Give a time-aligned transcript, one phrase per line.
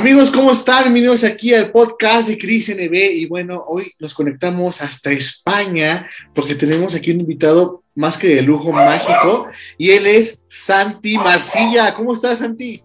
[0.00, 0.84] Amigos, ¿cómo están?
[0.84, 6.54] Bienvenidos aquí al podcast de Cris NB y bueno, hoy nos conectamos hasta España porque
[6.54, 11.92] tenemos aquí un invitado más que de lujo mágico y él es Santi Marcilla.
[11.92, 12.82] ¿Cómo estás, Santi?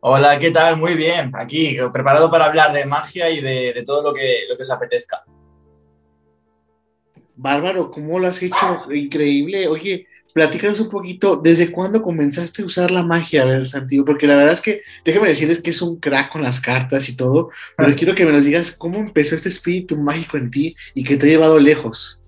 [0.00, 0.76] Hola, ¿qué tal?
[0.76, 4.64] Muy bien, aquí preparado para hablar de magia y de, todo lo que, lo que
[4.64, 5.24] os apetezca.
[7.36, 8.82] Bárbaro, ¿cómo lo has hecho?
[8.92, 9.66] Increíble.
[9.66, 10.06] Oye,
[10.38, 14.04] platícanos un poquito, ¿desde cuándo comenzaste a usar la magia, a ver, Santiago?
[14.04, 17.16] Porque la verdad es que, déjame decirles que es un crack con las cartas y
[17.16, 21.02] todo, pero quiero que me nos digas cómo empezó este espíritu mágico en ti y
[21.02, 22.20] que te ha llevado lejos.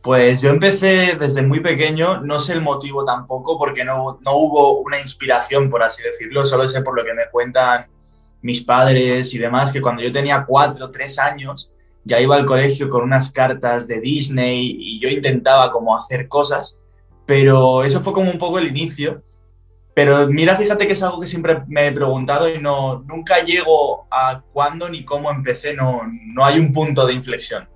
[0.00, 4.78] Pues yo empecé desde muy pequeño, no sé el motivo tampoco, porque no, no hubo
[4.82, 7.88] una inspiración, por así decirlo, solo sé por lo que me cuentan
[8.42, 11.72] mis padres y demás, que cuando yo tenía cuatro, tres años,
[12.04, 16.76] ya iba al colegio con unas cartas de Disney y yo intentaba como hacer cosas
[17.26, 19.22] pero eso fue como un poco el inicio.
[19.94, 24.06] Pero mira, fíjate que es algo que siempre me he preguntado y no, nunca llego
[24.10, 26.02] a cuándo ni cómo empecé, no,
[26.34, 27.68] no hay un punto de inflexión.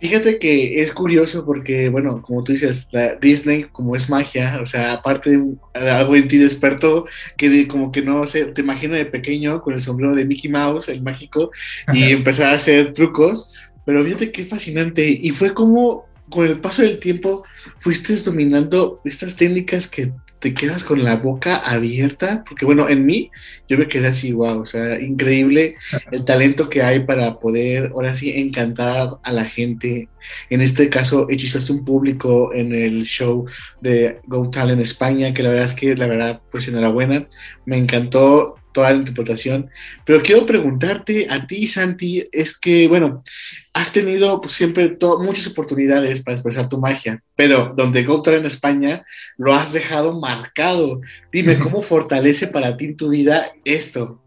[0.00, 2.88] Fíjate que es curioso porque, bueno, como tú dices,
[3.20, 7.04] Disney como es magia, o sea, aparte de algo en ti despertó,
[7.36, 10.88] que como que no sé, te imagino de pequeño con el sombrero de Mickey Mouse,
[10.88, 11.50] el mágico,
[11.92, 15.08] y empezar a hacer trucos, pero fíjate qué fascinante.
[15.08, 17.44] Y fue como con el paso del tiempo
[17.78, 23.30] fuiste dominando estas técnicas que te quedas con la boca abierta, porque bueno, en mí
[23.68, 25.76] yo me quedé así, wow, o sea, increíble
[26.12, 30.08] el talento que hay para poder ahora sí encantar a la gente.
[30.50, 33.46] En este caso, hechizaste un público en el show
[33.80, 37.26] de Go Talent España, que la verdad es que, la verdad, pues enhorabuena,
[37.64, 39.70] me encantó toda la interpretación.
[40.04, 43.24] Pero quiero preguntarte a ti, Santi, es que, bueno,
[43.72, 49.04] has tenido pues, siempre muchas oportunidades para expresar tu magia, pero donde GoTo en España
[49.36, 51.00] lo has dejado marcado.
[51.32, 54.22] Dime, ¿cómo fortalece para ti en tu vida esto?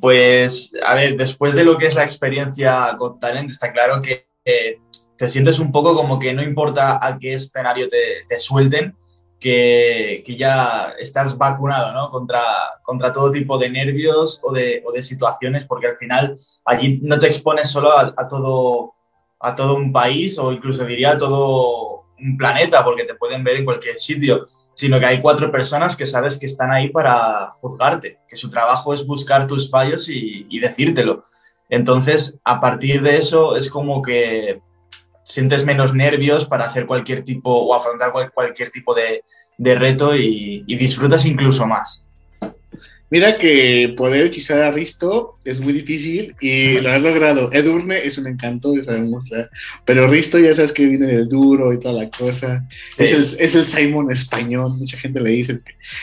[0.00, 4.26] Pues, a ver, después de lo que es la experiencia Got Talent, está claro que
[4.44, 8.96] te sientes un poco como que no importa a qué escenario te, te suelten,
[9.44, 12.10] que, ya estás vacunado ¿no?
[12.10, 12.42] contra,
[12.82, 17.18] contra todo tipo de nervios o de, o de, situaciones, porque al final allí no
[17.18, 18.94] te expones solo a, todo,
[19.40, 23.56] a todo un país o incluso diría a todo un planeta, porque te pueden ver
[23.56, 28.20] en cualquier sitio, sino que hay cuatro personas que sabes que están ahí para juzgarte,
[28.26, 31.24] que su trabajo es buscar tus fallos y, y decírtelo.
[31.74, 34.60] Entonces, a partir de eso es como que
[35.24, 39.24] sientes menos nervios para hacer cualquier tipo o afrontar cualquier tipo de,
[39.58, 42.06] reto y, disfrutas incluso más.
[43.10, 47.52] Mira que poder hechizar a Risto es muy difícil y lo has logrado.
[47.52, 49.30] Edurne es un encanto, ya sabemos,
[49.84, 52.66] pero Risto ya sabes que viene del duro y toda la cosa.
[52.96, 55.58] Es, el, es el Simon español, mucha gente le dice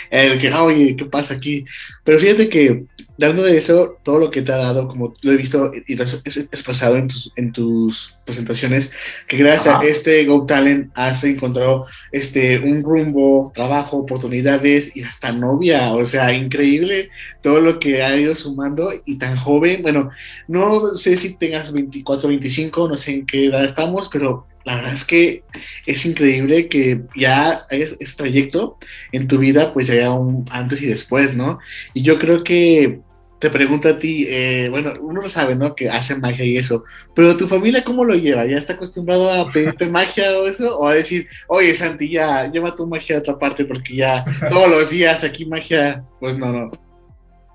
[0.10, 1.66] el que, oye, ¿qué pasa aquí?
[2.04, 2.86] Pero fíjate que
[3.18, 6.04] dando de eso, todo lo que te ha dado, como lo he visto y lo
[6.04, 8.92] has expresado en tus, en tus presentaciones,
[9.28, 15.32] que gracias a este Go Talent has encontrado este, un rumbo, trabajo, oportunidades y hasta
[15.32, 15.94] novia.
[15.94, 17.10] O sea, increíble
[17.42, 19.82] todo lo que ha ido sumando y tan joven.
[19.82, 20.10] Bueno,
[20.48, 24.94] no sé si tengas 24, 25, no sé en qué edad estamos, pero la verdad
[24.94, 25.44] es que
[25.86, 28.78] es increíble que ya hayas este trayecto
[29.12, 31.60] en tu vida, pues ya haya un antes y después, ¿no?
[31.94, 33.02] Y yo creo que
[33.40, 35.74] te pregunto a ti, eh, bueno, uno lo sabe, ¿no?
[35.74, 36.84] Que hace magia y eso,
[37.16, 38.46] pero tu familia, ¿cómo lo lleva?
[38.46, 40.78] ¿Ya está acostumbrado a pedirte magia o eso?
[40.78, 44.70] ¿O a decir, oye, Santi, ya, lleva tu magia a otra parte porque ya todos
[44.70, 46.91] los días aquí magia, pues no, no.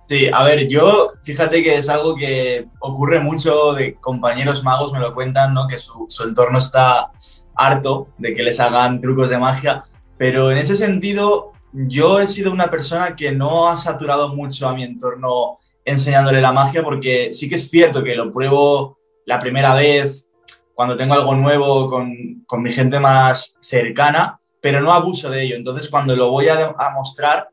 [0.08, 5.00] Sí, a ver, yo fíjate que es algo que ocurre mucho de compañeros magos, me
[5.00, 5.66] lo cuentan, ¿no?
[5.66, 7.10] Que su, entorno está
[7.56, 9.84] harto de que les hagan trucos de magia,
[10.16, 14.74] pero en ese sentido yo he sido una persona que no ha saturado mucho a
[14.74, 19.74] mi entorno enseñándole la magia porque sí que es cierto que lo pruebo la primera
[19.74, 20.28] vez
[20.74, 25.56] cuando tengo algo nuevo con, con mi gente más cercana, pero no abuso de ello.
[25.56, 27.48] Entonces cuando lo voy a mostrar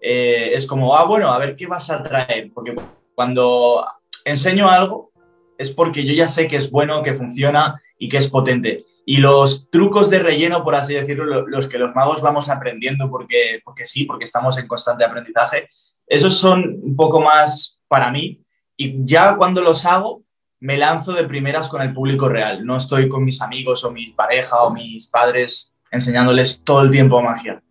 [0.00, 2.74] eh, es como, ah, bueno, a ver qué vas a traer, porque
[3.14, 3.86] cuando
[4.24, 5.10] enseño algo
[5.56, 8.84] es porque yo ya sé que es bueno, que funciona y que es potente.
[9.04, 13.60] Y los trucos de relleno, por así decirlo, los que los magos vamos aprendiendo porque,
[13.64, 15.68] porque sí, porque estamos en constante aprendizaje,
[16.06, 18.42] esos son un poco más para mí.
[18.76, 20.22] Y ya cuando los hago,
[20.60, 22.64] me lanzo de primeras con el público real.
[22.64, 27.22] No estoy con mis amigos o mi pareja o mis padres enseñándoles todo el tiempo
[27.22, 27.62] magia.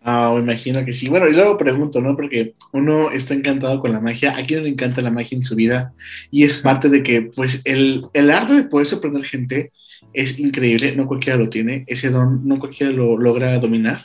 [0.00, 1.08] Ah, imagino que sí.
[1.08, 2.16] Bueno, y luego pregunto, ¿no?
[2.16, 4.36] Porque uno está encantado con la magia.
[4.38, 5.90] ¿A quién le encanta la magia en su vida?
[6.30, 9.72] Y es parte de que, pues, el, el arte de poder sorprender gente
[10.12, 14.00] es increíble, no cualquiera lo tiene, ese don no cualquiera lo logra dominar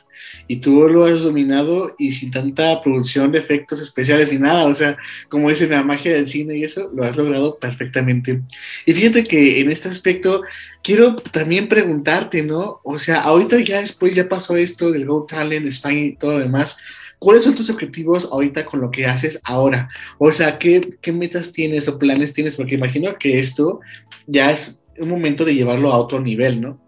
[0.48, 4.74] y tú lo has dominado y sin tanta producción de efectos especiales ni nada, o
[4.74, 4.98] sea,
[5.30, 8.42] como dicen la magia del cine y eso, lo has logrado perfectamente.
[8.86, 10.44] Y fíjate que en este aspecto
[10.84, 12.82] quiero también preguntarte, ¿no?
[12.84, 16.40] O sea, ahorita ya después ya pasó esto del Go Talent, España y todo lo
[16.40, 16.78] demás.
[17.20, 19.88] ¿Cuáles son tus objetivos ahorita con lo que haces ahora?
[20.18, 22.56] O sea, ¿qué, qué metas tienes o planes tienes?
[22.56, 23.80] Porque imagino que esto
[24.28, 26.80] ya es un momento de llevarlo a otro nivel, ¿no?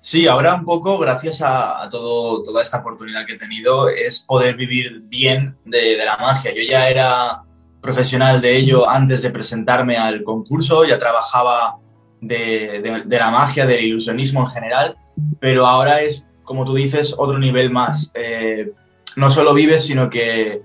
[0.00, 4.56] Sí, ahora un poco, gracias a, todo, toda esta oportunidad que he tenido, es poder
[4.56, 6.54] vivir bien de, la magia.
[6.54, 7.42] Yo ya era
[7.82, 11.76] profesional de ello antes de presentarme al concurso, ya trabajaba
[12.20, 14.96] de la magia, del ilusionismo en general,
[15.38, 18.10] pero ahora es, como tú dices, otro nivel más.
[18.14, 18.72] Eh,
[19.16, 20.62] no solo vives, sino que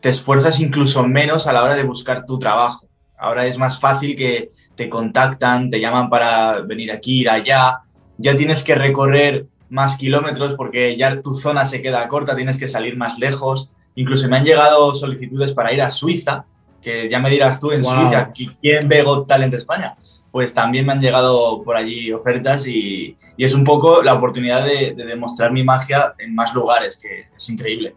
[0.00, 2.88] te esfuerzas incluso menos a la hora de buscar tu trabajo.
[3.16, 4.48] Ahora es más fácil que
[4.82, 7.82] te contactan, te llaman para venir aquí, ir allá.
[8.18, 12.66] Ya tienes que recorrer más kilómetros porque ya tu zona se queda corta, tienes que
[12.66, 13.70] salir más lejos.
[13.94, 16.44] Incluso me han llegado solicitudes para ir a Suiza,
[16.80, 17.94] que ya me dirás tú en wow.
[17.94, 19.94] Suiza, ¿quién ve Got Talent España?
[20.30, 24.64] Pues también me han llegado por allí ofertas y, y es un poco la oportunidad
[24.66, 27.94] de, de demostrar mi magia en más lugares, que es increíble.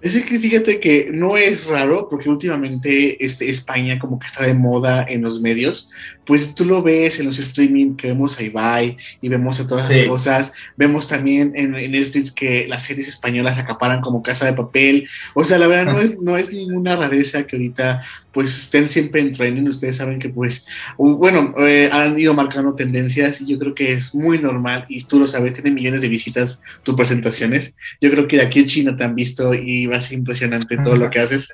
[0.00, 4.54] Es que fíjate que no es raro, porque últimamente este, España como que está de
[4.54, 5.90] moda en los medios,
[6.24, 9.88] pues tú lo ves en los streaming que vemos a Ibai y vemos a todas
[9.88, 9.94] sí.
[9.94, 14.52] esas cosas, vemos también en, en, Netflix que las series españolas acaparan como casa de
[14.52, 18.00] papel, o sea, la verdad no es, no es ninguna rareza que ahorita
[18.38, 20.64] pues estén siempre en training, ustedes saben que pues,
[20.96, 25.18] bueno, eh, han ido marcando tendencias y yo creo que es muy normal y tú
[25.18, 28.96] lo sabes, tienen millones de visitas tus presentaciones, yo creo que de aquí en China
[28.96, 31.48] te han visto y va a ser impresionante todo lo que haces.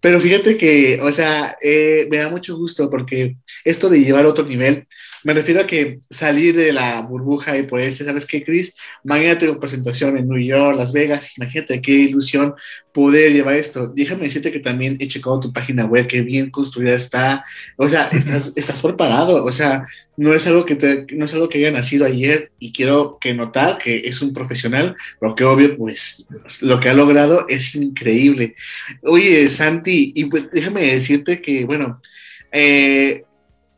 [0.00, 4.30] Pero fíjate que, o sea, eh, me da mucho gusto porque esto de llevar a
[4.30, 4.88] otro nivel,
[5.24, 8.76] me refiero a que salir de la burbuja y por este, ¿sabes qué, Chris?
[9.02, 12.54] Mañana tengo presentación en New York, Las Vegas, imagínate qué ilusión
[12.92, 13.88] poder llevar esto.
[13.88, 17.44] Déjame decirte que también he checado tu página web, que bien construida está,
[17.76, 19.84] o sea, estás, estás preparado, o sea,
[20.16, 23.34] no es algo que te, no es algo que haya nacido ayer y quiero que
[23.34, 26.26] notar que es un profesional, lo que obvio, pues,
[26.60, 28.54] lo que ha logrado es increíble.
[29.02, 32.00] Oye, Santi, y pues, déjame decirte que, bueno,
[32.52, 33.24] eh,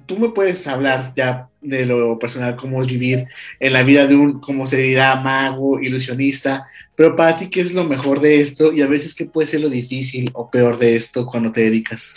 [0.06, 3.26] tú me puedes hablar ya de lo personal, cómo es vivir
[3.58, 7.74] en la vida de un, como se dirá, mago, ilusionista, pero para ti, ¿qué es
[7.74, 8.72] lo mejor de esto?
[8.72, 12.14] Y a veces, ¿qué puede ser lo difícil o peor de esto cuando te dedicas?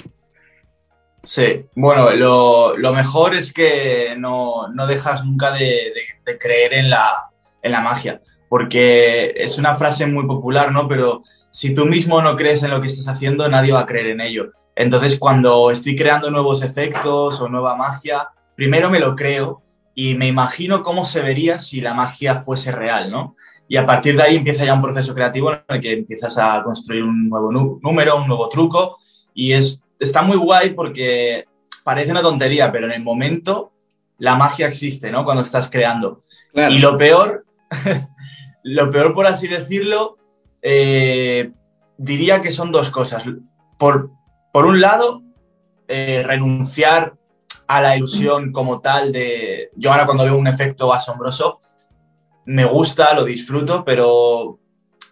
[1.24, 6.74] Sí, bueno, lo, lo mejor es que no, no dejas nunca de, de, de, creer
[6.76, 7.30] en la,
[7.62, 10.88] en la magia, porque es una frase muy popular, ¿no?
[10.88, 14.08] Pero si tú mismo no crees en lo que estás haciendo, nadie va a creer
[14.08, 14.52] en ello.
[14.80, 19.62] Entonces, cuando estoy creando nuevos efectos o nueva magia, primero me lo creo
[19.94, 23.36] y me imagino cómo se vería si la magia fuese real, ¿no?
[23.68, 26.64] Y a partir de ahí empieza ya un proceso creativo en el que empiezas a
[26.64, 29.00] construir un nuevo número, un nuevo truco
[29.34, 31.44] y es, está muy guay porque
[31.84, 33.74] parece una tontería, pero en el momento
[34.18, 35.26] la magia existe, ¿no?
[35.26, 36.24] Cuando estás creando.
[36.54, 36.74] Claro.
[36.74, 37.46] Y lo peor,
[38.64, 40.18] lo peor por así decirlo,
[40.62, 41.52] eh,
[41.98, 43.26] diría que son dos cosas.
[43.78, 44.12] Por,
[44.52, 45.22] por un lado,
[45.88, 47.16] eh, renunciar
[47.68, 49.70] a la ilusión como tal de...
[49.76, 51.60] Yo ahora cuando veo un efecto asombroso,
[52.46, 54.60] me gusta, lo disfruto, pero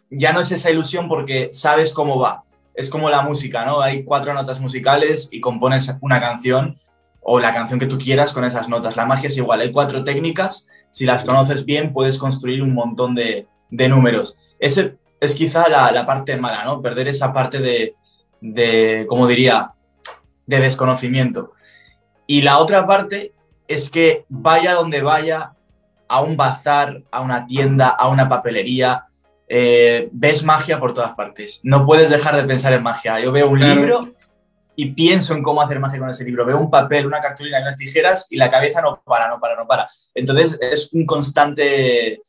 [0.10, 2.44] ya no es esa ilusión porque sabes cómo va.
[2.74, 3.82] Es como la música, ¿no?
[3.82, 6.79] Hay cuatro notas musicales y compones una canción
[7.22, 8.96] o la canción que tú quieras con esas notas.
[8.96, 13.13] La magia es igual, hay cuatro técnicas, si las conoces bien puedes construir un montón
[13.13, 14.36] de, de números.
[14.60, 16.82] Ese es quizá la, la, parte mala, ¿no?
[16.82, 17.96] Perder esa parte de,
[18.41, 19.72] de, como diría,
[20.46, 21.53] de desconocimiento.
[22.25, 23.34] Y la otra parte
[23.67, 25.53] es que vaya donde vaya,
[26.10, 29.06] a un bazar, a una tienda, a una papelería,
[29.48, 31.60] eh, ves magia por todas partes.
[31.63, 33.20] No puedes dejar de pensar en magia.
[33.20, 33.75] Yo veo un claro.
[33.75, 34.00] libro
[34.75, 36.46] y pienso en cómo hacer magia con ese libro.
[36.46, 39.56] Veo un papel, una cartulina y unas tijeras y la cabeza no para, no para,
[39.56, 39.89] no para.
[40.13, 42.22] Entonces es un constante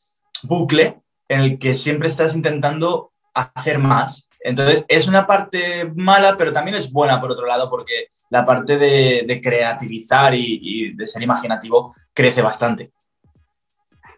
[0.42, 0.98] bucle
[1.28, 4.27] en el que siempre estás intentando hacer más.
[4.48, 8.78] Entonces es una parte mala, pero también es buena por otro lado, porque la parte
[8.78, 12.90] de, de creativizar y, y, de ser imaginativo crece bastante.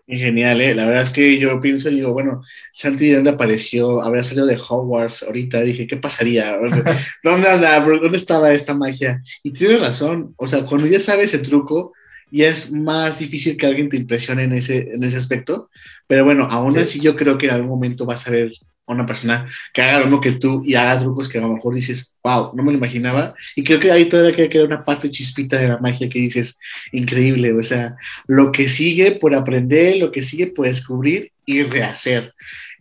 [0.06, 0.74] Genial, ¿eh?
[0.74, 4.56] La verdad es que yo pienso y digo, bueno, Santi dónde apareció, habrá salido de
[4.56, 6.56] Hogwarts ahorita, dije, ¿qué pasaría?
[7.24, 7.80] ¿Dónde anda?
[7.80, 9.20] ¿Dónde estaba esta magia?
[9.42, 11.92] Y tienes razón, o sea, cuando ya sabes el truco,
[12.30, 15.70] ya es más difícil que alguien te impresione en ese, en ese aspecto,
[16.06, 18.52] pero bueno, aún así yo creo que en algún momento vas a ver
[18.94, 21.74] una persona que haga lo mismo que tú y haga trucos que a lo mejor
[21.74, 23.34] dices, wow, no me lo imaginaba.
[23.56, 26.58] Y creo que ahí todavía queda una parte chispita de la magia que dices,
[26.92, 32.34] increíble, o sea, lo que sigue por aprender, lo que sigue por descubrir y rehacer.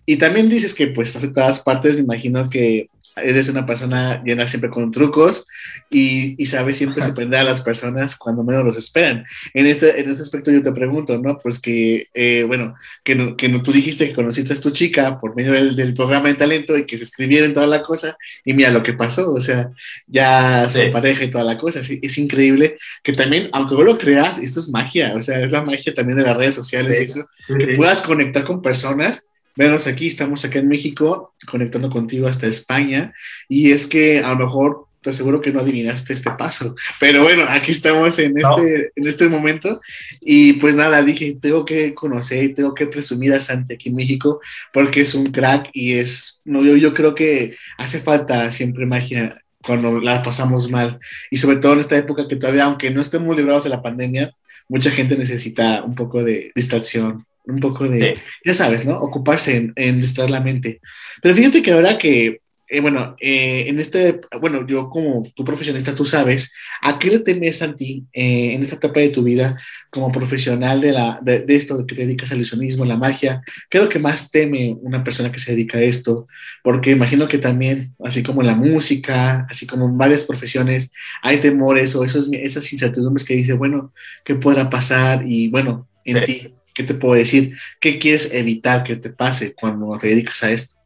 [0.06, 2.90] Y también dices que pues todas partes, me imagino que
[3.22, 5.48] eres una persona llena siempre con trucos
[5.90, 9.26] y, y sabes siempre sorprender a las personas cuando menos los esperan.
[9.54, 11.38] En este, en este aspecto yo te pregunto, ¿no?
[11.38, 15.20] Pues que, eh, bueno, que, no, que no, tú dijiste que conociste a tu chica
[15.20, 18.54] por medio del, del, programa de talento y que se escribieron toda la cosa y
[18.54, 19.70] mira lo que pasó, o sea,
[20.08, 20.82] ya sí.
[20.86, 24.40] su pareja y toda la cosa, es, es, increíble que también, aunque no lo creas,
[24.40, 27.02] esto es magia, o sea, es la magia también de las redes sociales sí.
[27.02, 29.26] y eso, sí, que puedas conectar con personas
[29.60, 33.14] Venos aquí, estamos acá en México, conectando contigo hasta España,
[33.50, 37.44] y es que a lo mejor te aseguro que no adivinaste este paso, pero bueno,
[37.50, 38.62] aquí estamos en este, no.
[38.96, 39.82] en este momento,
[40.22, 44.40] y pues nada, dije, tengo que conocer, tengo que presumir a Santi aquí en México,
[44.72, 49.42] porque es un crack y es, no, yo, yo creo que hace falta siempre magia
[49.62, 51.00] cuando la pasamos mal,
[51.30, 54.34] y sobre todo en esta época que todavía, aunque no estemos librados de la pandemia,
[54.70, 58.22] mucha gente necesita un poco de distracción, un poco de, sí.
[58.46, 58.98] ya sabes, ¿no?
[59.00, 60.80] Ocuparse en, en, distraer la mente.
[61.22, 62.42] Pero fíjate que ahora que,
[62.72, 66.54] eh, bueno, eh, en este, bueno, yo como tu profesionista, tú sabes,
[66.84, 69.58] ¿a qué le temes a ti eh, en esta etapa de tu vida
[69.90, 73.42] como profesional de, la, de, de, esto, que te dedicas al ilusionismo, la magia?
[73.72, 76.28] ¿Qué es lo que más teme una persona que se dedica a esto?
[76.64, 80.92] Porque imagino que también, así como en la música, así como en varias profesiones,
[81.24, 85.24] hay temores o esos, esas incertidumbres que dice, bueno, ¿qué podrá pasar?
[85.26, 86.34] Y bueno, en sí.
[86.34, 87.58] ti, ¿Qué te puedo decir?
[87.82, 90.78] ¿Qué quieres evitar que te pase cuando te dedicas a esto?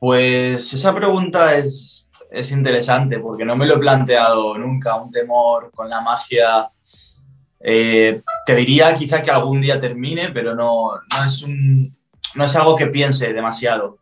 [0.00, 5.70] Pues esa pregunta es, es interesante porque no me lo he planteado nunca, un temor
[5.72, 6.68] con la magia.
[7.60, 11.96] Eh, te diría quizá que algún día termine, pero no, no, es, un,
[12.34, 14.00] no es algo que piense demasiado.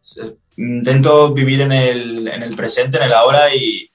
[0.56, 3.90] Intento vivir en el, en el presente, en el ahora y,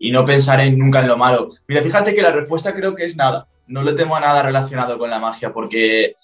[0.00, 1.50] y no pensar en, nunca en lo malo.
[1.68, 4.98] Mira, fíjate que la respuesta creo que es nada no le temo a nada relacionado
[4.98, 6.16] con la magia, porque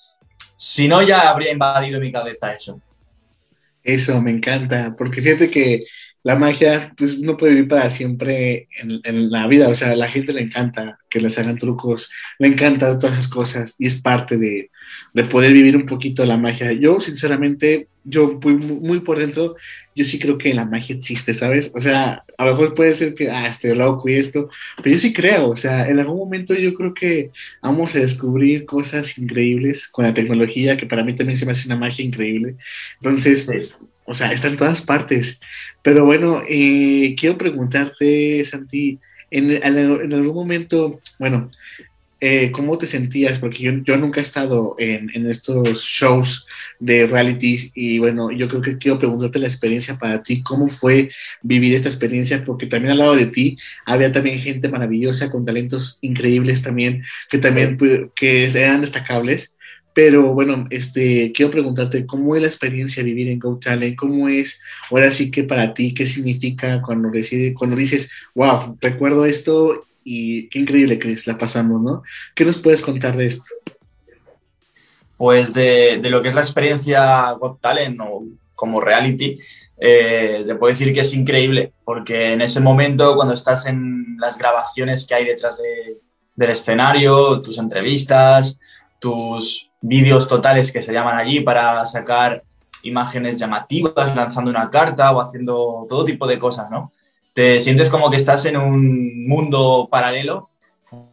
[0.56, 2.80] si no ya habría invadido mi cabeza eso.
[3.82, 5.84] Eso, me encanta, porque fíjate que
[6.22, 9.96] la magia, pues no puede vivir para siempre en, en, la vida, o sea, a
[9.96, 14.00] la gente le encanta que les hagan trucos, le encanta todas esas cosas y es
[14.00, 14.70] parte de,
[15.14, 16.72] de poder vivir un poquito la magia.
[16.72, 19.56] Yo, sinceramente, yo muy, muy, por dentro,
[19.94, 21.72] yo sí creo que la magia existe, ¿sabes?
[21.74, 24.98] O sea, a lo mejor puede ser que, ah, esté loco y esto, pero yo
[24.98, 27.30] sí creo, o sea, en algún momento yo creo que
[27.62, 31.68] vamos a descubrir cosas increíbles con la tecnología, que para mí también se me hace
[31.68, 32.56] una magia increíble.
[33.00, 33.48] Entonces.
[34.10, 35.40] O sea, está en todas partes.
[35.82, 38.98] Pero bueno, eh, quiero preguntarte, Santi,
[39.30, 41.48] en, en, en algún momento, bueno,
[42.20, 43.38] eh, ¿cómo te sentías?
[43.38, 46.44] Porque yo, yo nunca he estado en, en, estos shows
[46.80, 51.10] de realities y bueno, yo creo que quiero preguntarte la experiencia para ti, ¿cómo fue
[51.40, 52.44] vivir esta experiencia?
[52.44, 57.38] Porque también al lado de ti había también gente maravillosa con talentos increíbles también, que
[57.38, 57.78] también
[58.16, 59.56] que eran destacables.
[59.92, 64.28] Pero bueno, este, quiero preguntarte cómo es la experiencia de vivir en Go Talent, cómo
[64.28, 69.84] es, ahora sí que para ti, qué significa cuando, decide, cuando dices, wow, recuerdo esto
[70.04, 72.02] y qué increíble, Chris, la pasamos, ¿no?
[72.34, 73.54] ¿Qué nos puedes contar de esto?
[75.16, 79.38] Pues de, de lo que es la experiencia Got Talent o como reality,
[79.82, 84.36] eh, te puedo decir que es increíble, porque en ese momento, cuando estás en las
[84.36, 85.98] grabaciones que hay detrás de,
[86.36, 88.60] del escenario, tus entrevistas,
[88.98, 92.42] tus vídeos totales que se llaman allí para sacar
[92.82, 96.90] imágenes llamativas, lanzando una carta o haciendo todo tipo de cosas, ¿no?
[97.32, 100.50] te sientes como que estás en un mundo paralelo,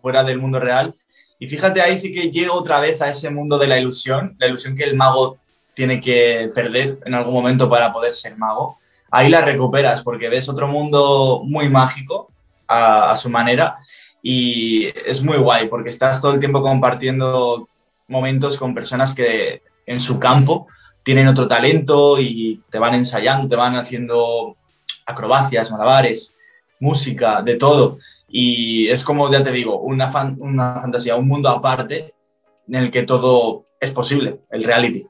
[0.01, 0.95] fuera del mundo real.
[1.39, 4.47] Y fíjate, ahí sí que llego otra vez a ese mundo de la ilusión, la
[4.47, 5.38] ilusión que el mago
[5.74, 8.79] tiene que perder en algún momento para poder ser mago.
[9.12, 12.31] Ahí la recuperas porque ves otro mundo muy mágico
[12.67, 13.77] a, a su manera
[14.21, 17.69] y es muy guay porque estás todo el tiempo compartiendo
[18.08, 20.68] momentos con personas que en su campo
[21.04, 24.58] tienen otro talento y te van ensayando, te van haciendo
[25.06, 26.36] acrobacias, malabares,
[26.80, 27.98] música, de todo.
[28.28, 32.14] Y es como, ya te digo, una, fan, una fantasía, un mundo aparte
[32.68, 35.06] en el que todo es posible, el reality.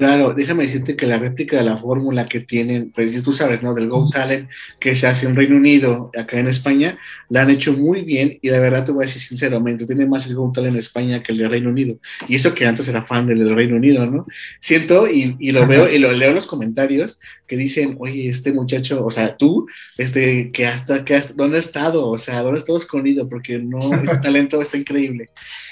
[0.00, 3.74] Claro, déjame decirte que la réplica de la fórmula que tienen, pues tú sabes, ¿no?
[3.74, 7.74] Del Go Talent que se hace en Reino Unido, acá en España, la han hecho
[7.74, 10.72] muy bien y la verdad te voy a decir sinceramente, tiene más el Go Talent
[10.72, 11.98] en España que el de Reino Unido.
[12.28, 14.24] Y eso que antes era fan del Reino Unido, ¿no?
[14.58, 18.54] Siento y, y lo veo y lo leo en los comentarios que dicen, oye, este
[18.54, 19.66] muchacho, o sea, tú,
[19.98, 22.08] este, que hasta, que hasta, ¿dónde ha estado?
[22.08, 23.28] O sea, ¿dónde ha estado escondido?
[23.28, 25.26] Porque no, ese talento está increíble.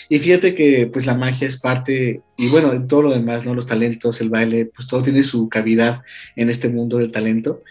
[0.09, 3.55] Y fíjate que pues la magia es parte, y bueno, en todo lo demás, ¿no?
[3.55, 6.03] Los talentos, el baile, pues todo tiene su cavidad
[6.37, 7.63] en este mundo del talento.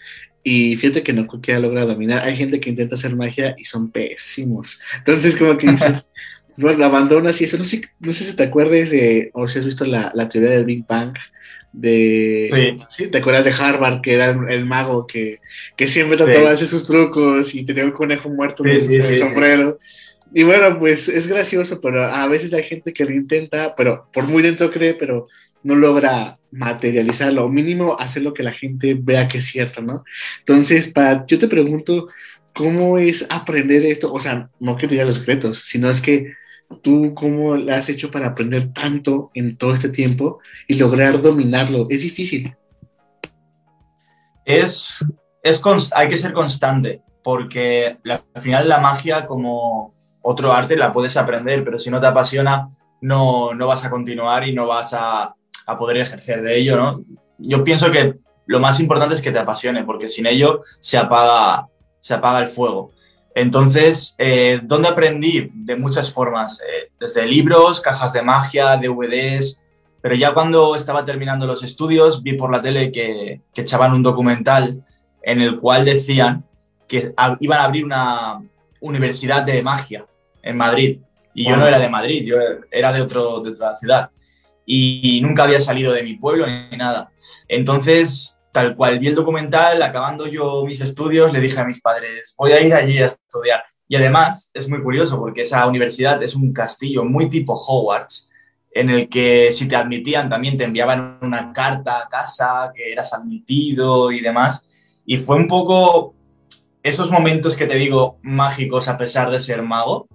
[0.43, 2.19] Y fíjate que no cualquiera logra dominar.
[2.19, 4.79] Hay gente que intenta hacer magia y son pésimos.
[4.97, 6.09] Entonces, como que dices,
[6.57, 7.57] bueno, abandonas y eso.
[7.57, 10.51] No sé, no sé si te acuerdes de, o si has visto la, la teoría
[10.51, 11.15] del Big Bang,
[11.73, 13.07] de sí.
[13.07, 15.39] te acuerdas de Harvard que era el, mago que,
[15.75, 19.77] que siempre trataba de hacer sus trucos y tenía un conejo muerto en el sombrero
[20.33, 24.23] y bueno pues es gracioso pero a veces hay gente que lo intenta pero por
[24.25, 25.27] muy dentro cree pero
[25.67, 30.03] no logra materializarlo o mínimo hacer lo que la gente vea que es cierto no
[30.39, 32.07] entonces para yo te pregunto
[32.53, 36.33] cómo es aprender esto o sea no que te diga los secretos sino es que
[36.81, 41.87] ¿Tú cómo lo has hecho para aprender tanto en todo este tiempo y lograr dominarlo?
[41.89, 42.55] Es difícil.
[44.43, 45.05] Es,
[45.41, 45.61] es
[45.95, 51.63] hay que ser constante, porque al final la magia, como otro arte, la puedes aprender,
[51.63, 52.69] pero si no te apasiona,
[53.01, 55.33] no, no vas a continuar y no vas a,
[55.67, 57.03] a poder ejercer de ello, ¿no?
[57.37, 58.15] Yo pienso que
[58.47, 61.67] lo más importante es que te apasione, porque sin ello se apaga,
[61.99, 62.91] se apaga el fuego.
[63.35, 65.51] Entonces, eh, ¿dónde aprendí?
[65.53, 69.59] De muchas formas, eh, desde libros, cajas de magia, DVDs,
[70.01, 74.83] pero ya cuando estaba terminando los estudios vi por la tele que, echaban un documental
[75.21, 76.45] en el cual decían
[76.87, 78.41] que iban a abrir una
[78.79, 80.05] universidad de magia
[80.41, 80.99] en Madrid.
[81.33, 82.37] Y yo no era de Madrid, yo
[82.71, 84.09] era de, otro, de otra ciudad.
[84.69, 87.11] Y nunca había salido de mi pueblo ni nada.
[87.47, 92.33] Entonces tal cual vi el documental, acabando yo mis estudios, le dije a mis padres,
[92.35, 93.63] voy a ir allí a estudiar.
[93.87, 98.29] Y además es muy curioso porque esa universidad es un castillo muy tipo Hogwarts,
[98.71, 103.13] en el que si te admitían también te enviaban una carta a casa, que eras
[103.13, 104.67] admitido y demás.
[105.05, 106.15] Y fue un poco
[106.83, 110.07] esos momentos que te digo mágicos a pesar de ser mago,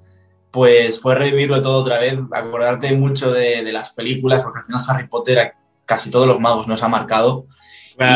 [0.53, 4.83] pues fue revivirlo todo otra vez, acordarte mucho de, de las películas, porque al final
[4.87, 5.55] Harry Potter a
[5.85, 7.47] casi todos los magos nos ha marcado.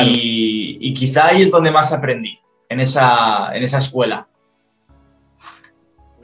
[0.04, 2.38] Y, quizá ahí es donde más aprendí,
[2.68, 4.28] en esa, en esa escuela.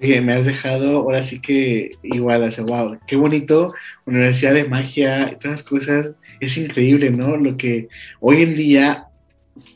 [0.00, 3.72] Oye, me has dejado ahora sí que igual, o wow, qué bonito,
[4.04, 7.36] Universidad de Magia, y todas las cosas, es increíble, ¿no?
[7.36, 7.88] Lo que
[8.20, 9.06] hoy en día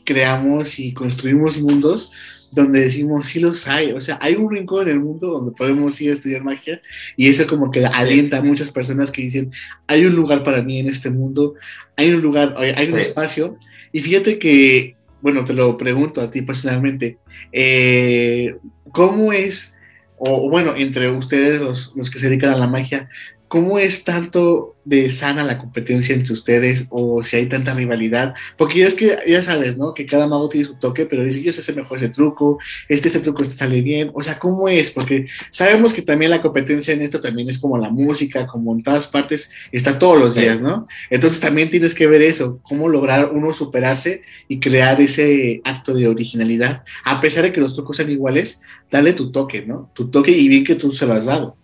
[0.03, 2.11] creamos y construimos mundos
[2.51, 5.99] donde decimos, sí los hay, o sea, hay un rincón en el mundo donde podemos
[6.01, 6.81] ir a estudiar magia
[7.15, 9.51] y eso como que alienta a muchas personas que dicen,
[9.87, 11.55] hay un lugar para mí en este mundo,
[11.95, 13.57] hay un lugar, hay un espacio
[13.91, 17.17] y fíjate que, bueno, te lo pregunto a ti personalmente,
[17.51, 18.55] eh,
[18.91, 19.75] ¿cómo es,
[20.17, 23.09] o bueno, entre ustedes los, los que se dedican a la magia,
[23.47, 28.35] ¿Cómo es tanto de sana la competencia entre ustedes o si hay tanta rivalidad?
[28.57, 29.93] Porque es que ya sabes, ¿no?
[29.93, 33.21] Que cada mago tiene su toque, pero dice, yo sé mejor ese truco, este ese
[33.21, 34.11] truco este sale bien.
[34.13, 34.91] O sea, ¿cómo es?
[34.91, 38.83] Porque sabemos que también la competencia en esto también es como la música, como en
[38.83, 40.87] todas partes, está todos los días, ¿no?
[41.09, 46.07] Entonces también tienes que ver eso, cómo lograr uno superarse y crear ese acto de
[46.07, 46.83] originalidad.
[47.05, 49.89] A pesar de que los trucos sean iguales, dale tu toque, ¿no?
[49.93, 51.55] Tu toque y bien que tú se lo has dado.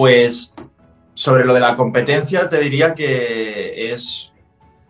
[0.00, 0.54] Pues
[1.12, 4.32] sobre lo de la competencia te diría que es,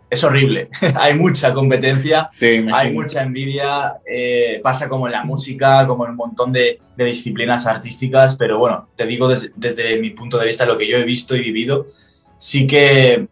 [0.09, 0.68] es horrible.
[0.94, 2.31] hay mucha competencia,
[2.73, 7.66] hay mucha envidia, eh, pasa como en la música, como en un montón de, disciplinas
[7.66, 11.03] artísticas, pero bueno, te digo desde, desde, mi punto de vista lo que yo he
[11.03, 11.88] visto y vivido,
[12.37, 13.27] sí que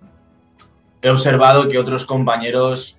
[1.01, 2.97] he observado que otros compañeros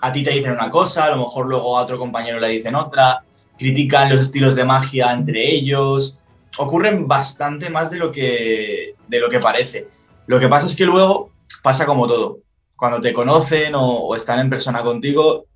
[0.00, 2.76] a ti te dicen una cosa, a lo mejor luego a otro compañero le dicen
[2.76, 3.24] otra,
[3.58, 6.16] critican los estilos de magia entre ellos,
[6.58, 9.88] ocurren bastante más de lo que, de lo que parece.
[10.26, 11.30] Lo que pasa es que luego
[11.62, 12.40] pasa como todo.
[12.74, 15.46] Cuando te conocen o, están en persona contigo,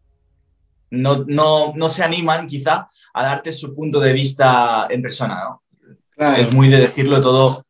[0.91, 5.63] no, no, no, se animan quizá a darte su punto de vista en persona, ¿no?
[6.37, 7.65] Es muy de decirlo todo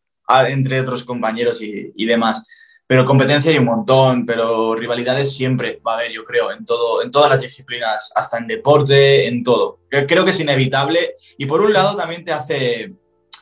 [0.48, 2.46] entre otros compañeros y, y, demás.
[2.86, 7.02] Pero competencia hay un montón, pero rivalidades siempre va a haber, yo creo, en, todo,
[7.02, 9.80] en todas las disciplinas, hasta en deporte, en todo.
[9.88, 12.94] Creo que es inevitable y por un lado también te hace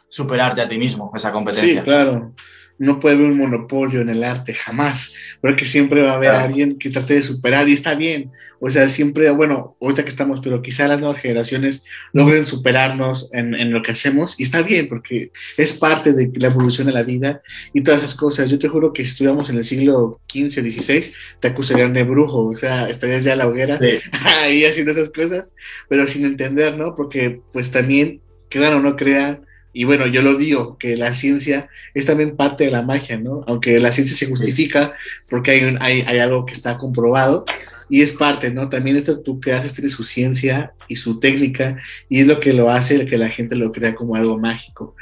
[0.09, 1.81] superarte a ti mismo, esa competencia.
[1.81, 2.35] Sí, claro.
[2.81, 5.13] No puede haber un monopolio en el arte, jamás.
[5.41, 8.31] Porque siempre va a haber alguien que trate de superar y está bien.
[8.61, 13.57] O sea, siempre, bueno, ahorita que estamos, pero quizá las nuevas generaciones logren superarnos en,
[13.57, 17.03] en, lo que hacemos y está bien porque es parte de la evolución de la
[17.03, 17.43] vida
[17.73, 18.49] y todas esas cosas.
[18.49, 22.45] Yo te juro que si estuviéramos en el siglo XV, XVI, te acusarían de brujo.
[22.45, 23.77] O sea, estarías ya a la hoguera
[24.25, 25.53] ahí haciendo esas cosas,
[25.89, 26.95] pero sin entender, ¿no?
[26.95, 31.69] Porque pues también, crean o no crean, y bueno, yo lo digo, que la ciencia
[31.95, 33.45] es también parte de la magia, ¿no?
[33.47, 34.95] Aunque la ciencia se justifica
[35.29, 37.45] porque hay, hay, hay algo que está comprobado
[37.89, 38.69] y es parte, ¿no?
[38.69, 41.77] También esto tú que haces tiene su ciencia y su técnica
[42.09, 44.95] y es lo que lo hace que la gente lo crea como algo mágico.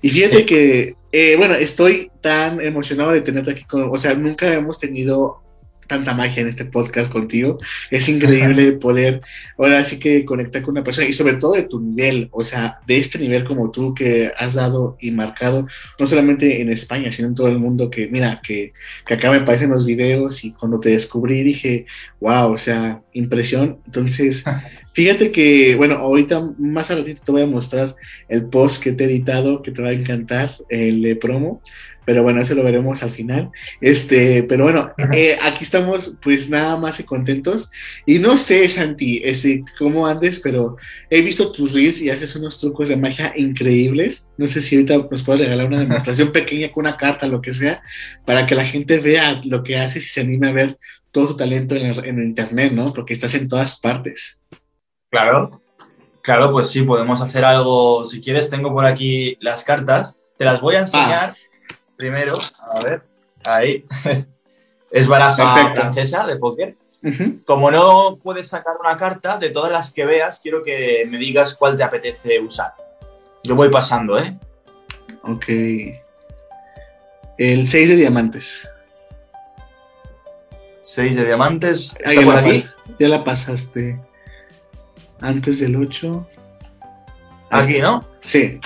[0.00, 4.52] Y fíjate que eh, bueno, estoy tan emocionado de tenerte aquí con, o sea, nunca
[4.52, 5.42] hemos tenido
[5.92, 7.58] tanta magia en este podcast contigo.
[7.90, 9.20] Es increíble poder
[9.58, 12.80] ahora sí que conectar con una persona y sobre todo de tu nivel, o sea,
[12.86, 15.66] de este nivel como tú que has dado y marcado,
[15.98, 18.72] no solamente en España, sino en todo el mundo, que mira, que,
[19.04, 21.84] que acá me aparecen los videos y cuando te descubrí dije,
[22.20, 23.78] wow, o sea, impresión.
[23.84, 24.44] Entonces...
[24.94, 27.96] Fíjate que, bueno, ahorita más a ratito te voy a mostrar
[28.28, 31.62] el post que te he editado, que te va a encantar, el de promo,
[32.04, 33.50] pero bueno, eso lo veremos al final.
[33.80, 37.70] Este, pero bueno, eh, aquí estamos pues nada más contentos.
[38.06, 40.76] Y no sé, Santi, ese, cómo andes, pero
[41.10, 44.30] he visto tus reels y haces unos trucos de magia increíbles.
[44.36, 47.52] No sé si ahorita nos puedes regalar una demostración pequeña con una carta, lo que
[47.52, 47.82] sea,
[48.26, 50.76] para que la gente vea lo que haces y se anime a ver
[51.12, 52.92] todo tu talento en, el, en internet, ¿no?
[52.92, 54.40] Porque estás en todas partes.
[55.10, 55.62] Claro,
[56.22, 58.06] claro, pues sí, podemos hacer algo.
[58.06, 60.16] Si quieres, tengo por aquí las cartas.
[60.38, 61.51] Te las voy a enseñar ah.
[62.02, 62.36] Primero.
[62.58, 63.02] A ver,
[63.44, 63.84] ahí.
[64.90, 66.74] es baraja francesa de póker.
[67.44, 71.54] Como no puedes sacar una carta, de todas las que veas, quiero que me digas
[71.54, 72.74] cuál te apetece usar.
[73.44, 74.36] Yo voy pasando, ¿eh?
[75.22, 75.44] Ok.
[77.38, 78.68] El 6 de diamantes.
[80.80, 81.96] 6 de diamantes.
[82.00, 82.64] ¿Está por aquí?
[82.98, 84.00] ya la pasaste
[85.20, 86.26] antes del 8.
[87.50, 88.04] Aquí, ¿no?
[88.20, 88.60] Sí.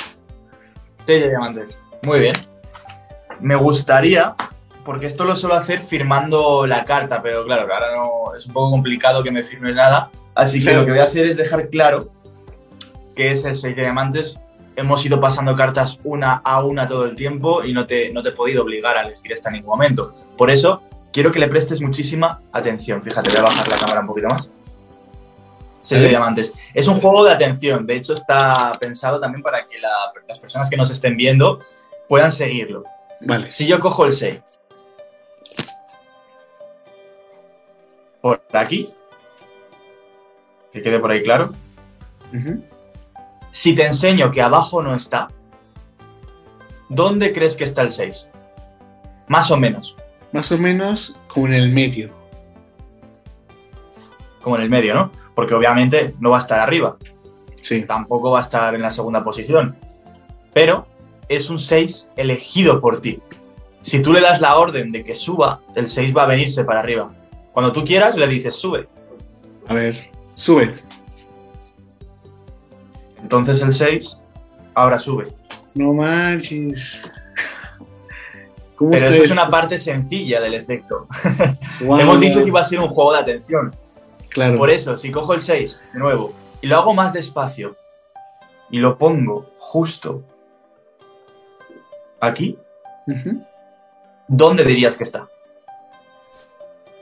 [1.06, 1.78] Sí, diamantes.
[2.02, 2.55] Muy bien.
[3.40, 4.34] Me gustaría,
[4.84, 8.70] porque esto lo suelo hacer firmando la carta, pero claro, ahora no es un poco
[8.70, 10.10] complicado que me firmes nada.
[10.34, 12.10] Así que lo que voy a hacer es dejar claro
[13.14, 14.40] que es el 6 de diamantes.
[14.76, 18.28] Hemos ido pasando cartas una a una todo el tiempo y no te, no te
[18.28, 20.14] he podido obligar a elegir esta en ningún momento.
[20.36, 23.02] Por eso, quiero que le prestes muchísima atención.
[23.02, 24.50] Fíjate, voy a bajar la cámara un poquito más
[25.94, 26.54] de diamantes.
[26.74, 30.76] Es un juego de atención, de hecho está pensado también para que las personas que
[30.76, 31.60] nos estén viendo
[32.08, 32.84] puedan seguirlo.
[33.20, 33.50] Vale.
[33.50, 34.42] Si yo cojo el 6
[38.20, 38.92] por aquí,
[40.72, 41.52] que quede por ahí claro.
[43.50, 45.28] Si te enseño que abajo no está,
[46.88, 48.28] ¿dónde crees que está el 6?
[49.28, 49.96] Más o menos.
[50.32, 52.16] Más o menos como en el medio
[54.46, 55.10] como en el medio, ¿no?
[55.34, 56.96] Porque obviamente no va a estar arriba.
[57.60, 57.82] Sí.
[57.82, 59.76] Tampoco va a estar en la segunda posición.
[60.54, 60.86] Pero
[61.28, 63.20] es un 6 elegido por ti.
[63.80, 66.80] Si tú le das la orden de que suba, el 6 va a venirse para
[66.80, 67.14] arriba.
[67.52, 68.88] Cuando tú quieras, le dices sube.
[69.68, 70.82] A ver, sube.
[73.22, 74.18] Entonces el 6
[74.74, 75.32] ahora sube.
[75.74, 77.10] No manches.
[78.78, 81.06] Pero eso es una parte sencilla del efecto.
[81.80, 83.74] Hemos dicho que iba a ser un juego de atención.
[84.56, 87.76] Por eso, si cojo el 6 de nuevo y lo hago más despacio
[88.70, 90.22] y lo pongo justo
[92.20, 92.58] aquí,
[94.28, 95.28] ¿dónde dirías que está?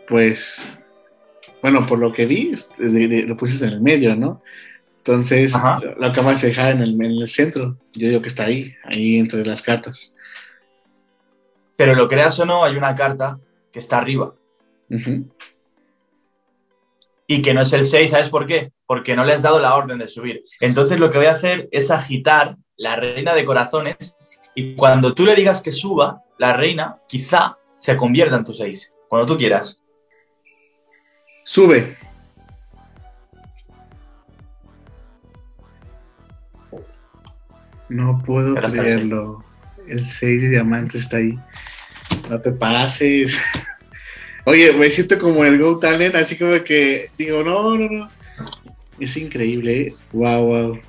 [0.08, 0.76] Pues,
[1.62, 4.42] bueno, por lo que vi, lo pusiste en el medio, ¿no?
[4.98, 5.54] Entonces,
[5.98, 7.76] lo, acabas de dejar en el, centro.
[7.92, 10.16] Yo digo que está ahí, ahí entre las cartas.
[11.76, 13.38] Pero lo creas o no, hay una carta
[13.72, 14.34] que está arriba
[17.26, 18.72] y que no es el 6, ¿sabes por qué?
[18.86, 20.42] Porque no le has dado la orden de subir.
[20.60, 24.14] Entonces lo que voy a hacer es agitar la reina de corazones
[24.54, 28.92] y cuando tú le digas que suba, la reina quizá se convierta en tu 6,
[29.08, 29.80] cuando tú quieras.
[31.44, 31.96] Sube.
[37.88, 39.44] No puedo creerlo.
[39.86, 41.38] El 6 de diamante está ahí.
[42.28, 43.38] No te pases.
[44.46, 48.10] Oye, me siento como el Go Talent, así como que digo, no, no, no.
[48.98, 49.94] Es increíble, ¿eh?
[50.12, 50.80] Wow, wow.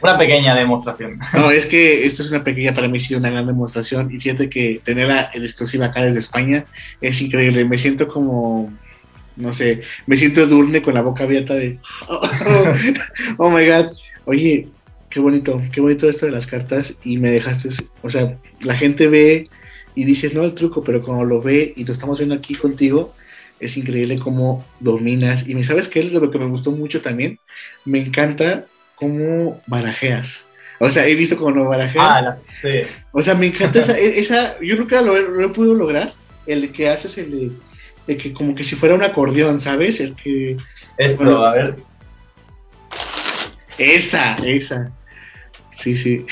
[0.00, 1.18] Una pequeña demostración.
[1.34, 4.14] No, es que esto es una pequeña, para mí sí, una gran demostración.
[4.14, 6.64] Y fíjate que tenerla en exclusiva acá desde España
[7.00, 7.64] es increíble.
[7.64, 8.72] Me siento como,
[9.36, 12.20] no sé, me siento Durne con la boca abierta de, oh,
[13.38, 13.92] oh my God.
[14.24, 14.68] Oye,
[15.10, 16.98] qué bonito, qué bonito esto de las cartas.
[17.02, 17.70] Y me dejaste,
[18.02, 19.48] o sea, la gente ve
[19.96, 23.14] y dices, no el truco, pero cuando lo ve y lo estamos viendo aquí contigo,
[23.58, 25.48] es increíble cómo dominas.
[25.48, 27.40] Y me sabes qué es lo que me gustó mucho también.
[27.84, 28.66] Me encanta
[28.98, 30.48] cómo barajeas.
[30.80, 32.04] O sea, he visto cómo barajeas.
[32.04, 32.82] Ah, sí.
[33.12, 36.12] O sea, me encanta esa, esa yo nunca lo, lo, he podido lograr.
[36.46, 37.52] El que haces el,
[38.06, 40.00] el, que como que si fuera un acordeón, ¿sabes?
[40.00, 40.56] El que.
[40.96, 41.76] Esto, a ver.
[43.76, 44.90] Esa, esa.
[45.70, 46.26] Sí, sí.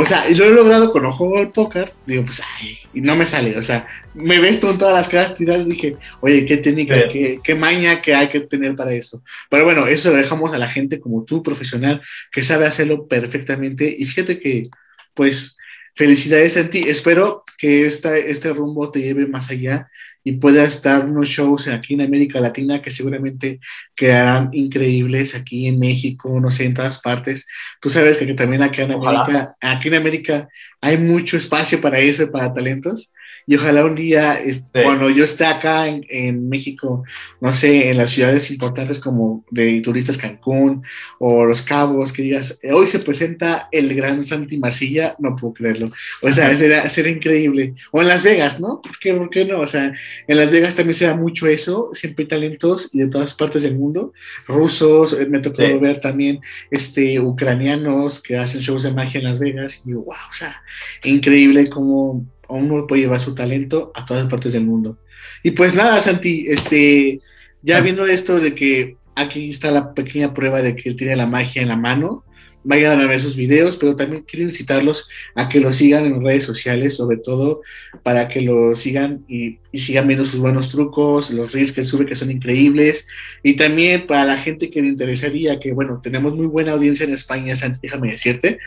[0.00, 3.16] O sea, y lo he logrado cuando juego al póker, digo, pues, ay, y no
[3.16, 3.58] me sale.
[3.58, 3.84] O sea,
[4.14, 7.54] me ves tú en todas las caras tirar y dije, oye, qué técnica, qué, qué,
[7.56, 9.24] maña que hay que tener para eso.
[9.50, 13.92] Pero bueno, eso lo dejamos a la gente como tú, profesional, que sabe hacerlo perfectamente.
[13.98, 14.68] Y fíjate que
[15.14, 15.57] pues
[15.98, 16.84] felicidades en ti.
[16.86, 19.88] Espero que esta, este rumbo te lleve más allá
[20.22, 23.58] y puedas dar unos shows aquí en América Latina que seguramente
[23.96, 27.48] quedarán increíbles aquí en México, no sé, en todas partes.
[27.80, 30.48] Tú sabes que también acá en América, aquí en América
[30.80, 33.12] hay mucho espacio para eso, para talentos
[33.48, 37.02] y ojalá un día, este, cuando yo esté acá en, en, México,
[37.40, 40.82] no sé, en las ciudades importantes como de turistas Cancún
[41.18, 45.90] o Los Cabos, que digas, hoy se presenta el gran Santi Marcilla, no puedo creerlo.
[46.20, 47.72] O sea, sería, increíble.
[47.90, 48.82] O en Las Vegas, ¿no?
[48.82, 49.60] ¿Por qué, ¿Por qué no?
[49.60, 49.94] O sea,
[50.26, 53.62] en Las Vegas también se da mucho eso, siempre hay talentos y de todas partes
[53.62, 54.12] del mundo,
[54.46, 56.38] rusos, eh, me tocó ver también
[56.70, 60.62] este, ucranianos que hacen shows de magia en Las Vegas y wow, o sea,
[61.02, 64.98] increíble como uno puede llevar su talento a todas partes del mundo.
[65.42, 67.20] Y pues nada, Santi, este,
[67.62, 67.80] ya ah.
[67.80, 71.62] viendo esto de que aquí está la pequeña prueba de que él tiene la magia
[71.62, 72.24] en la mano,
[72.64, 76.44] vayan a ver sus videos, pero también quiero incitarlos a que lo sigan en redes
[76.44, 77.62] sociales, sobre todo
[78.02, 82.16] para que lo sigan y, sigan viendo sus buenos trucos, los reels que sube que
[82.16, 83.06] son increíbles,
[83.44, 87.12] y también para la gente que le interesaría, que bueno, tenemos muy buena audiencia en
[87.12, 88.58] España, Santi, déjame decirte,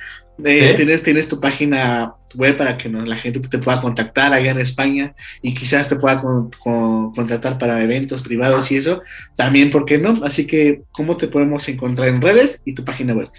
[0.43, 4.59] eh, tienes, tienes tu página web para que la gente te pueda contactar allá en
[4.59, 9.01] España y quizás te pueda contratar para eventos privados y eso,
[9.35, 10.23] también, ¿por qué no?
[10.23, 13.29] Así que, ¿cómo te podemos encontrar en redes y tu página web?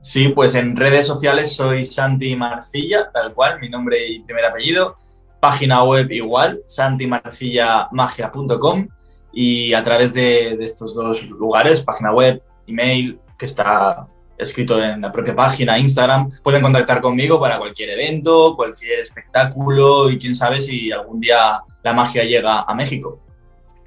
[0.00, 4.96] Sí, pues en redes sociales soy Santi Marcilla, tal cual, mi nombre y primer apellido.
[5.40, 8.88] Página web igual, santimarcillamagia.com
[9.32, 14.08] y a través de, estos dos lugares, página web, email, que está
[14.38, 20.18] escrito en la propia página, Instagram, pueden contactar conmigo para cualquier evento, cualquier espectáculo y
[20.18, 23.20] quién sabe si algún día la magia llega a México.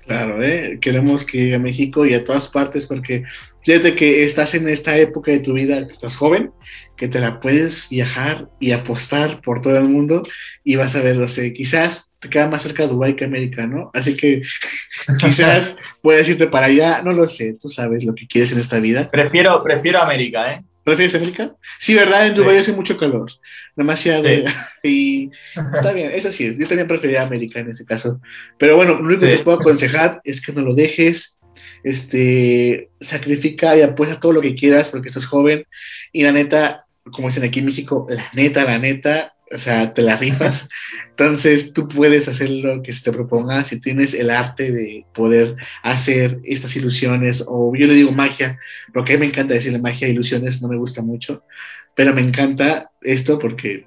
[0.06, 0.80] Claro, ¿eh?
[0.82, 3.24] queremos que llegue a México y a todas partes porque
[3.64, 6.52] fíjate que estás en esta época de tu vida, que estás joven,
[6.98, 10.24] que te la puedes viajar y apostar por todo el mundo
[10.64, 13.66] y vas a ver, no sé, quizás te queda más cerca de Dubái que América,
[13.66, 13.92] ¿no?
[13.94, 14.42] Así que
[15.20, 18.80] quizás puedes irte para allá, no lo sé, tú sabes lo que quieres en esta
[18.80, 19.10] vida.
[19.10, 20.64] Prefiero, prefiero América, ¿eh?
[20.84, 21.56] ¿Prefieres América?
[21.80, 22.28] Sí, ¿verdad?
[22.28, 23.32] En Dubái hace mucho calor.
[23.76, 24.28] Demasiado.
[24.86, 28.20] Y está bien, eso sí, yo también preferiría América en ese caso.
[28.58, 31.40] Pero bueno, lo único que te puedo aconsejar es que no lo dejes.
[31.86, 35.66] Este, sacrifica y apuesta todo lo que quieras porque estás joven.
[36.12, 40.02] Y la neta, como dicen aquí en México, la neta, la neta, o sea, te
[40.02, 40.70] la rifas.
[41.10, 45.56] Entonces tú puedes hacer lo que se te proponga si tienes el arte de poder
[45.84, 48.60] hacer estas ilusiones, o yo le digo magia,
[48.94, 51.44] porque a mí me encanta decirle magia, ilusiones, no me gusta mucho,
[51.96, 53.86] pero me encanta esto porque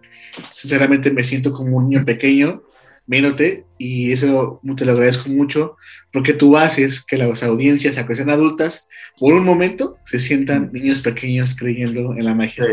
[0.51, 2.63] sinceramente me siento como un niño pequeño
[3.07, 5.77] viéndote y eso te lo agradezco mucho
[6.13, 8.89] porque tú haces que las audiencias, aunque sean adultas,
[9.19, 12.65] por un momento se sientan niños pequeños creyendo en la magia.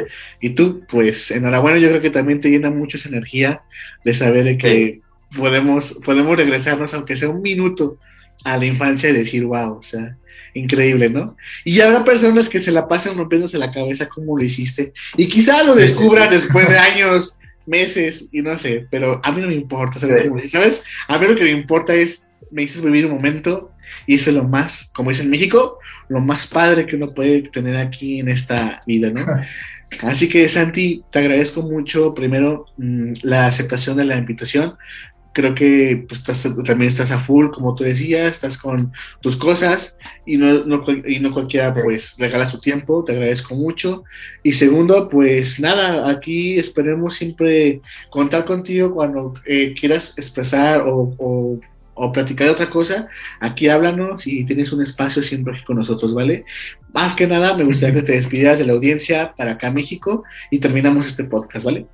[0.41, 3.61] Y tú, pues, enhorabuena, yo creo que también te llena mucho esa energía
[4.03, 5.01] de saber que
[5.35, 7.99] podemos, podemos regresarnos, aunque sea un minuto,
[8.43, 10.17] a la infancia y decir, wow, o sea,
[10.53, 11.35] increíble, ¿no?
[11.63, 15.63] Y habrá personas que se la pasan rompiéndose la cabeza como lo hiciste y quizá
[15.63, 19.99] lo descubran después de años meses y no sé, pero a mí no me importa,
[19.99, 20.83] ¿sabes?
[21.07, 23.71] A mí lo que me importa es, me dices vivir un momento
[24.05, 27.43] y eso es lo más, como dice en México, lo más padre que uno puede
[27.43, 29.21] tener aquí en esta vida, ¿no?
[30.01, 34.75] Así que Santi, te agradezco mucho primero mm, la aceptación de la invitación
[35.33, 40.37] creo que pues, también estás a full, como tú decías, estás con tus cosas y
[40.37, 44.03] no, no, y no cualquiera pues regala su tiempo, te agradezco mucho.
[44.43, 51.59] Y segundo, pues nada, aquí esperemos siempre contar contigo cuando eh, quieras expresar o, o,
[51.95, 53.07] o, platicar otra cosa,
[53.39, 56.45] aquí háblanos y tienes un espacio siempre aquí con nosotros, ¿vale?
[56.93, 60.59] Más que nada, me gustaría que te despidieras de la audiencia para acá México y
[60.59, 61.87] terminamos este podcast, ¿vale?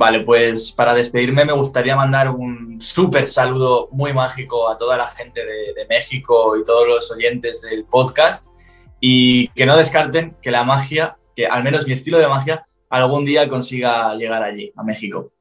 [0.00, 5.08] Vale, pues para despedirme me gustaría mandar un súper saludo muy mágico a toda la
[5.08, 8.46] gente de, México y todos los oyentes del podcast
[9.00, 13.24] y que no descarten que la magia, que al menos mi estilo de magia, algún
[13.24, 15.32] día consiga llegar allí, a México.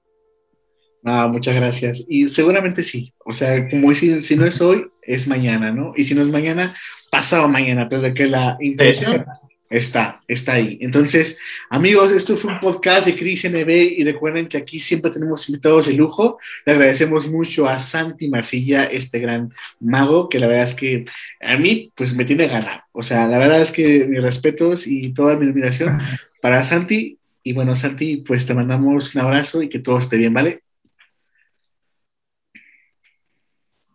[1.06, 2.06] Ah, muchas gracias.
[2.10, 3.14] Y seguramente sí.
[3.26, 5.94] O sea, como si, si no es hoy, es mañana, ¿no?
[5.96, 6.74] Y si no es mañana,
[7.12, 9.24] pasado mañana, pero de que la intención
[9.70, 10.78] Está, está ahí.
[10.82, 11.38] Entonces,
[11.70, 15.88] amigos, esto fue un podcast de Cris NB y recuerden que aquí siempre tenemos invitados
[15.88, 16.40] de lujo.
[16.66, 21.06] Le agradecemos mucho a Santi Marcilla, este gran mago, que la verdad es que
[21.42, 22.86] a mí, pues me tiene ganar.
[22.94, 25.98] O sea, la verdad es que mis respetos y toda mi admiración
[26.42, 27.20] para Santi.
[27.44, 30.64] Y bueno, Santi, pues te mandamos un abrazo y que todo esté bien, ¿vale?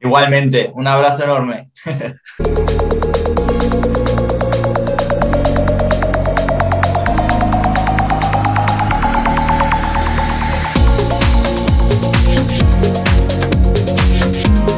[0.01, 1.71] Igualmente, un abrazo enorme.